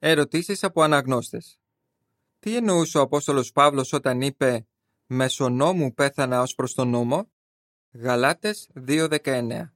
[0.00, 1.60] Ερωτήσεις από αναγνώστες.
[2.38, 4.66] Τι εννοούσε ο Απόστολος Παύλος όταν είπε
[5.06, 7.30] «Μεσονόμου πέθανα ως προς τον νόμο»
[7.92, 9.72] Γαλάτες 2.19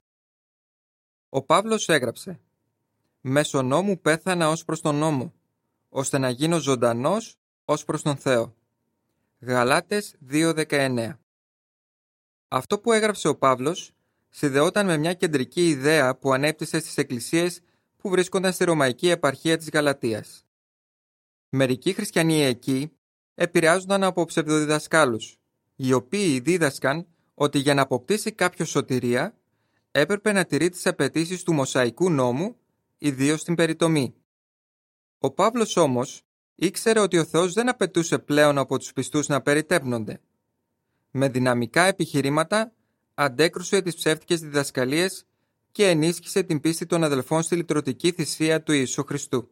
[1.29, 2.39] Ο Παύλος έγραψε
[3.21, 5.33] «Μεσονόμου πέθανα ως προς τον νόμο,
[5.89, 8.55] ώστε να γίνω ζωντανός ως προς τον Θεό».
[9.39, 11.17] Γαλάτες 2.19
[12.47, 13.91] Αυτό που έγραψε ο Παύλος
[14.29, 17.61] συνδεόταν με μια κεντρική ιδέα που ανέπτυσε στις εκκλησίες
[18.03, 20.45] που βρίσκονταν στη Ρωμαϊκή επαρχία της Γαλατίας.
[21.49, 22.91] Μερικοί χριστιανοί εκεί
[23.35, 25.39] επηρεάζονταν από ψευδοδιδασκάλους,
[25.75, 29.37] οι οποίοι δίδασκαν ότι για να αποκτήσει κάποιο σωτηρία
[29.91, 32.55] έπρεπε να τηρεί τις απαιτήσεις του Μοσαϊκού νόμου,
[32.97, 34.13] ιδίως την περιτομή.
[35.19, 36.21] Ο Παύλος όμως
[36.55, 40.21] ήξερε ότι ο Θεός δεν απαιτούσε πλέον από τους πιστούς να περιτέπνονται.
[41.11, 42.73] Με δυναμικά επιχειρήματα
[43.13, 45.25] αντέκρουσε τις ψεύτικες διδασκαλίες
[45.73, 49.49] και ενίσχυσε την πίστη των αδελφών στη λυτρωτική θυσία του Ιησού Χριστού.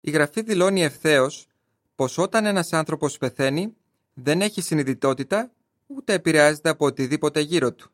[0.00, 1.46] Η Γραφή δηλώνει ευθέως
[1.94, 3.76] πως όταν ένας άνθρωπος πεθαίνει
[4.14, 5.52] δεν έχει συνειδητότητα
[5.86, 7.90] ούτε επηρεάζεται από οτιδήποτε γύρω του.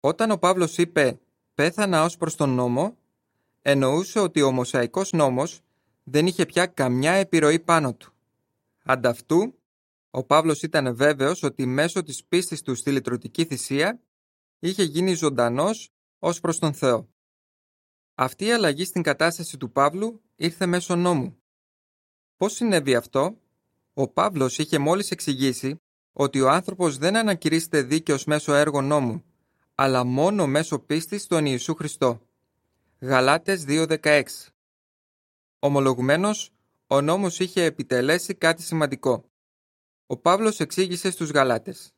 [0.00, 1.18] Όταν ο Παύλος είπε
[1.54, 2.96] «πέθανα ως προς τον νόμο»,
[3.62, 5.60] εννοούσε ότι ο Μοσαϊκός νόμος
[6.04, 8.12] δεν είχε πια καμιά επιρροή πάνω του.
[8.84, 9.54] Ανταυτού,
[10.10, 14.00] ο Παύλος ήταν βέβαιος ότι μέσω της πίστης του στη λυτρωτική θυσία
[14.58, 15.93] είχε γίνει ζωντανός
[16.24, 17.08] ως προς τον Θεό.
[18.14, 21.42] Αυτή η αλλαγή στην κατάσταση του Παύλου ήρθε μέσω νόμου.
[22.36, 23.40] Πώς συνέβη αυτό;
[23.94, 25.80] Ο Παύλος είχε μόλις εξηγήσει
[26.12, 29.24] ότι ο άνθρωπος δεν ανακηρύσσεται δίκαιος μέσω έργων νόμου,
[29.74, 32.20] αλλά μόνο μέσω πίστης στον Ιησού Χριστό.
[33.00, 34.22] Γαλάτες 2.16
[35.58, 36.50] Ομολογουμένως,
[36.86, 39.24] ο νόμος είχε επιτελέσει κάτι σημαντικό.
[40.06, 41.92] Ο Παύλος εξήγησε στους Γαλάτες.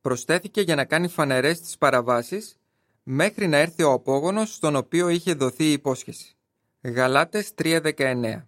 [0.00, 2.58] Προσθέθηκε για να κάνει φανερές τις παραβάσεις
[3.04, 6.36] μέχρι να έρθει ο απόγονος στον οποίο είχε δοθεί η υπόσχεση.
[6.80, 8.42] Γαλάτες 3.19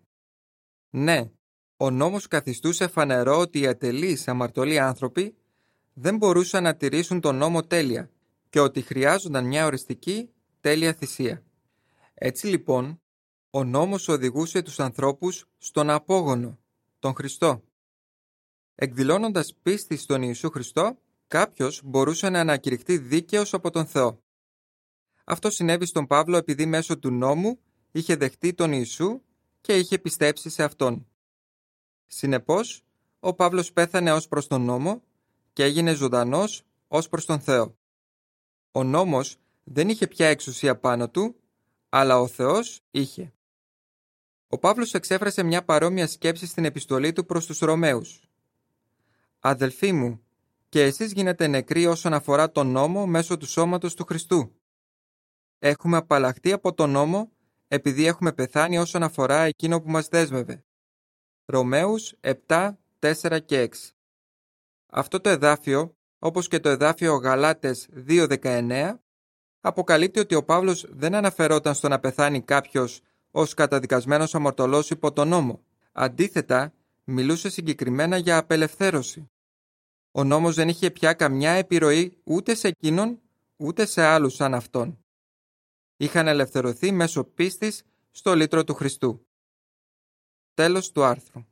[0.91, 1.31] Ναι,
[1.77, 5.37] ο νόμος καθιστούσε φανερό ότι οι ατελείς αμαρτωλοί άνθρωποι
[5.93, 8.11] δεν μπορούσαν να τηρήσουν τον νόμο τέλεια
[8.49, 10.31] και ότι χρειάζονταν μια οριστική
[10.61, 11.43] τέλεια θυσία.
[12.15, 13.01] Έτσι λοιπόν,
[13.51, 16.59] ο νόμος οδηγούσε τους ανθρώπους στον απόγονο,
[16.99, 17.63] τον Χριστό.
[18.75, 24.21] Εκδηλώνοντας πίστη στον Ιησού Χριστό, κάποιος μπορούσε να ανακηρυχτεί δίκαιος από τον Θεό.
[25.29, 27.59] Αυτό συνέβη στον Παύλο επειδή μέσω του νόμου
[27.93, 29.21] είχε δεχτεί τον Ιησού
[29.61, 31.07] και είχε πιστέψει σε Αυτόν.
[32.07, 32.85] Συνεπώς,
[33.21, 35.03] ο Παύλος πέθανε ως προς τον νόμο
[35.53, 37.77] και έγινε ζωντανός ως προς τον Θεό.
[38.73, 41.37] Ο νόμος δεν είχε πια εξουσία πάνω του,
[41.89, 43.33] αλλά ο Θεός είχε.
[44.49, 48.29] Ο Παύλος εξέφρασε μια παρόμοια σκέψη στην επιστολή του προς τους Ρωμαίους.
[49.39, 50.21] «Αδελφοί μου,
[50.69, 54.53] και εσείς γίνετε νεκροί όσον αφορά τον νόμο μέσω του σώματος του Χριστού.
[55.67, 57.31] Έχουμε απαλλαχτεί από τον νόμο
[57.69, 60.65] επειδή έχουμε πεθάνει όσον αφορά εκείνο που μας δέσμευε.
[61.45, 62.15] Ρωμαίους
[62.47, 63.69] 7, 4 και 6
[64.87, 68.95] Αυτό το εδάφιο, όπως και το εδάφιο Γαλάτες 2.19,
[69.61, 73.01] αποκαλύπτει ότι ο Παύλος δεν αναφερόταν στο να πεθάνει κάποιος
[73.31, 75.61] ως καταδικασμένος αμορτωλός υπό τον νόμο.
[75.93, 76.73] Αντίθετα,
[77.05, 79.31] μιλούσε συγκεκριμένα για απελευθέρωση.
[80.13, 83.21] Ο νόμος δεν είχε πια καμιά επιρροή ούτε σε εκείνον,
[83.57, 84.99] ούτε σε άλλους σαν αυτόν
[85.97, 89.27] είχαν ελευθερωθεί μέσω πίστης στο λίτρο του Χριστού.
[90.55, 91.45] Τέλος του άρθρου.